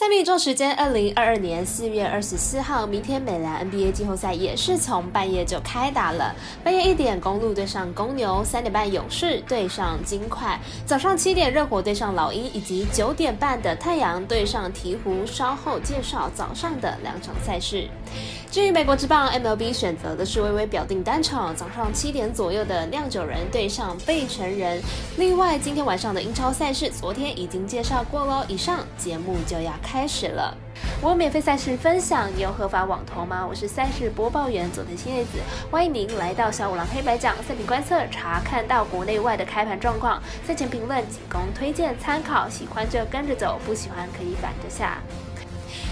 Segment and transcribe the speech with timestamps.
[0.00, 6.34] 下面一周时间，二零二二年四月二十四号，明天美兰 NBA 季后赛也是从半夜就开打了。
[6.64, 15.26] 半夜一点，公路对上公牛；三点半，勇士对上金块；早上七点，热火对上老鹰，以及九点半的太阳对上鹈鹕。
[15.26, 17.86] 稍后介绍早上的两场赛事。
[18.50, 24.82] 至于美国之棒 MLB 选择的是微微表定单场，早上七点左右的酿酒人对上贝城人。
[25.16, 28.44] 另外，今天晚上的英超赛事，昨天已经介绍过喽。
[28.48, 30.52] 以上节目就要开始了。
[31.00, 33.46] 我免费赛事分享，你有合法网投吗？
[33.48, 35.38] 我是赛事播报员佐藤新叶子，
[35.70, 40.20] 欢迎您来到小五郎黑白讲赛品观测，查看到国内外的开盘状况。
[40.44, 44.98] 赛前评论仅供推荐参考，喜欢就跟着走，不喜欢可以反着下。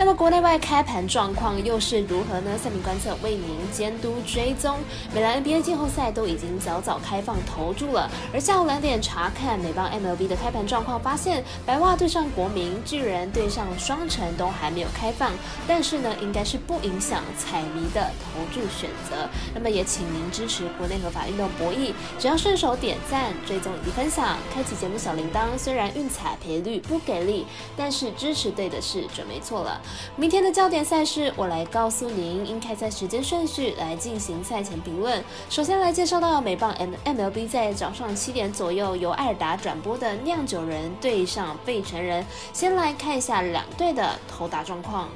[0.00, 2.56] 那么国内外开盘状况又是如何呢？
[2.56, 4.78] 赛品观测为您监督追踪。
[5.14, 15.32] 美兰 NBA 季后赛都已经早早开放投注了，而下午两点查看美邦 MLB 的开盘状况，发现白袜对上国民，巨人对上双城都还没有开放，
[15.68, 19.28] 但是呢，应该是不影响彩迷的投注选择。
[19.54, 25.58] 那么也请您支持国内合法运动博弈，只要顺手点赞、追踪以及分享，开启节目小铃铛。
[25.58, 27.44] 虽然运彩赔率不给力，
[27.76, 29.78] 但是支持对的事准没错了。
[30.16, 35.22] 明天的焦点赛事，我来告诉您应该在时间顺序来进行赛前评论。
[35.48, 42.24] 首先来介绍到美棒 M MLB 在早上七点左右由艾尔达转播的酿酒人对上费城人。
[42.52, 45.08] 先来看一下两队的投打状况。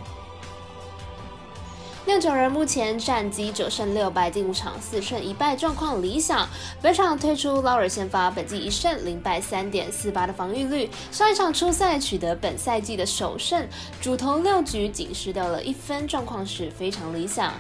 [2.07, 6.47] 酿酒人目前战绩九胜六败，近五场四胜一败，状况理想。
[6.83, 10.91] 本场推出劳尔先发，本季一胜零败，三点四八的防御率。
[11.11, 13.67] 上一场初赛取得本赛季的首胜，
[14.03, 17.55] 主投六局仅失掉了一分，状况是非常理想。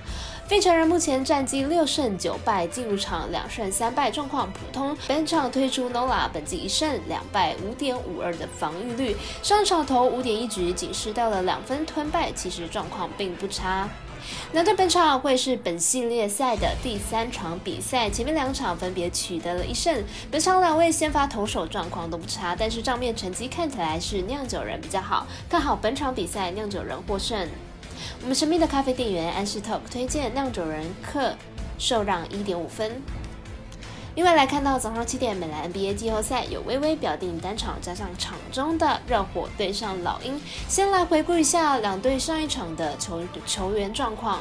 [0.46, 4.94] 费城人目前战绩六胜九败，进入场两胜三败，状况普通。
[5.08, 9.16] 本场推出 Nola，本季一胜两败，五点五二的防御率。
[9.42, 13.88] 上场投五点一局仅失掉了两分，吞败，其实状况并不差。
[14.52, 20.02] 那这本场会是本系列赛的第三场比赛，前面两场分别取得了一胜。
[20.30, 27.48] 本场两位先发投手状况都不差，但是账面成绩看起来是酿酒人比较好，看好本场比赛酿酒人获胜。
[28.22, 31.34] 我们神秘的咖啡店员安士特推荐酿酒人客
[31.78, 32.90] 受让一点五分。
[34.14, 40.40] 另外来看到早上七点，美兰 NBA 季后赛有微微表定单场，加上场中的热火对上老鹰。
[40.68, 44.38] 先来回顾一下两队上一场的球球员状况。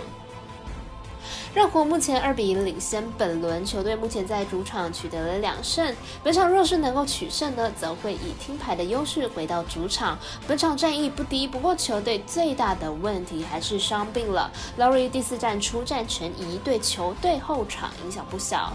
[1.55, 5.95] 热火目前二比一领先本轮，球队目前在主场取得了两胜。
[6.23, 10.17] 本场若是能够取胜呢，则会以听牌的优势回到主场。
[10.47, 14.51] 本场战役不低，不过球队最大的问题还是伤病了。
[14.77, 18.73] Lauri 第四战出战成疑，对球队后场影响不小。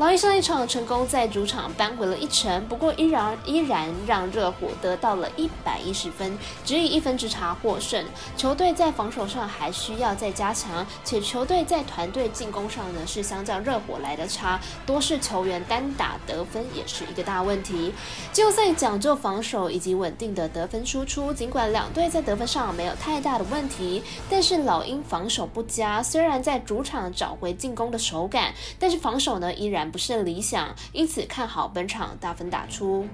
[0.00, 8.02] 老鹰上一场成功在主场扳回了一城，不过依然依然让热火得到了一百一十分，只以一分之差获胜。
[8.34, 17.92] 球队在防守上还需要再加强，且球队在团队进攻上呢是相较热火来的差，多是球员单打得分也是一个大问题。
[18.32, 29.89] 季后赛讲究防守以及稳定的得分输出，尽管两队在得分上没有太大的问题，但是老鹰防守不佳，虽然在主场找回进攻的手感，但是防守呢依然。
[29.90, 33.06] 不甚理想，因此看好本场大分打出。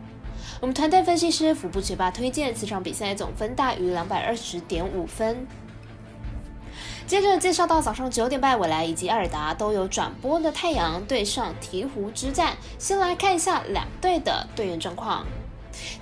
[0.60, 5.46] 我们团队分析师腹部学霸推荐，此场比赛总分大于两百二十点五分。
[7.06, 12.56] 接着介绍到早上九点半，未来以及艾尔达都有转播的太阳对上鹈鹕之战。
[12.78, 15.24] 先来看一下两队的队员状况。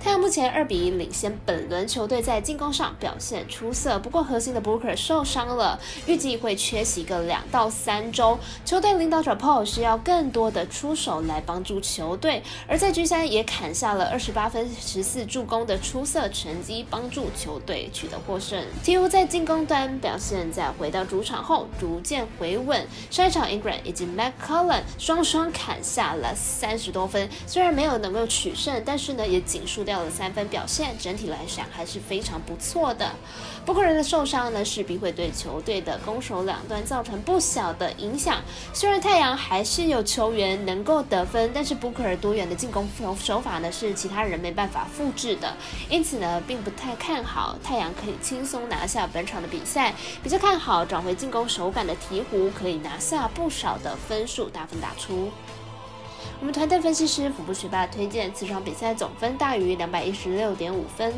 [0.03, 8.39] 太阳目前二比一领先，本轮球队在进攻上表现出色，不过核心的 Booker 受伤了，预计会缺席个两到三周。
[8.63, 18.63] 球队领导者 Paul 需要更多的出手来帮助球队，而在居山也砍下了二十八分、十四助攻的出色成绩，帮助球队取得获胜。
[18.83, 29.64] 鹈鹕在进攻端表现在回到主场后逐渐回稳，上一场 Ingram 以及 McCollum 双双砍下了三十多分，虽然没有能够取胜，但是呢也仅。
[29.65, 33.11] 输掉了三分，表现整体来讲还是非常不错的。
[33.65, 38.41] 布克人的受伤呢，势必会对球队的攻守两端造成不小的影响。
[38.73, 45.53] 虽然太阳还是有球员能够得分，但是布克尔多元的进攻手手法呢，是其他人没办法复制的。
[45.89, 49.93] 因此呢，并不太看好太阳可以轻松拿下本场的比赛。
[50.23, 55.31] 比较看好找回进攻手感的鹈鹕可以拿下不少的分数，大分打出。
[56.39, 61.13] 我们团队分析师腹部学霸推荐，此场比赛总分大于两百一十六点五分。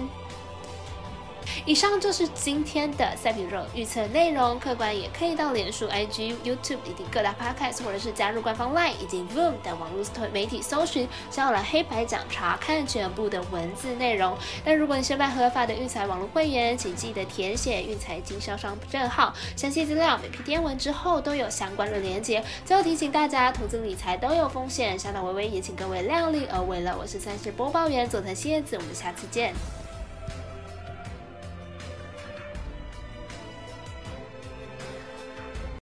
[1.66, 14.38] 以上就是今天的赛比肉预测内容，客观也可以到脸书、IG、YouTube 以及各大 Podcast，或者是加入官方 LINE 以及 Voom 等网络媒体搜寻“小蓝黑白奖”，查看全部的文字内容。
[14.64, 22.44] 但如果你是办合法的育才网络会员，请记得填写育才经销商证号，详细资料每篇电文之后都有相关的连接。
[22.66, 26.96] 最后提醒大家，投资理财都有风险，小岛微微也请各位量力而为了。
[27.00, 29.54] 我是三十播报员佐藤蝎子，我们下次见。